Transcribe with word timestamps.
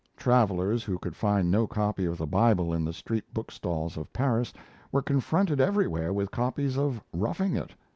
Travellers 0.17 0.83
who 0.83 0.97
could 0.97 1.15
find 1.15 1.51
no 1.51 1.67
copy 1.67 2.05
of 2.05 2.17
the 2.17 2.25
Bible 2.25 2.73
in 2.73 2.83
the 2.83 2.91
street 2.91 3.31
bookstalls 3.35 3.97
of 3.97 4.11
Paris, 4.11 4.51
were 4.91 5.03
confronted 5.03 5.61
everywhere 5.61 6.11
with 6.11 6.31
copies 6.31 6.75
of 6.75 7.03
'Roughing 7.13 7.55
It'. 7.55 7.75